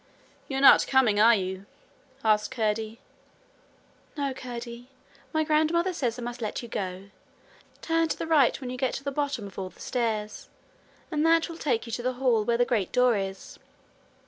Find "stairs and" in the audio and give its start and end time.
9.79-11.23